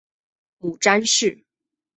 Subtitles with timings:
[0.57, 1.43] 母詹氏。